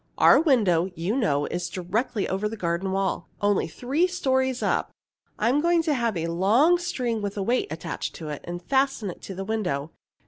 [0.17, 4.89] Our window, you know, is directly over the garden wall, only three stories up.
[5.37, 9.11] I'm going to have a long string with a weight attached to it, and fasten
[9.11, 9.91] it in the window.